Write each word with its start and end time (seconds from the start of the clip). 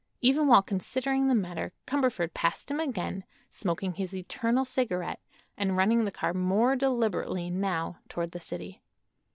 Even 0.21 0.47
while 0.47 0.63
considering 0.63 1.27
the 1.27 1.35
matter 1.35 1.73
Cumberford 1.85 2.33
passed 2.33 2.71
him 2.71 2.79
again, 2.79 3.23
smoking 3.51 3.93
his 3.93 4.15
eternal 4.15 4.65
cigarette 4.65 5.19
and 5.59 5.77
running 5.77 6.05
the 6.05 6.11
car 6.11 6.33
more 6.33 6.75
deliberately, 6.75 7.51
now, 7.51 7.99
toward 8.09 8.31
the 8.31 8.39
city. 8.39 8.81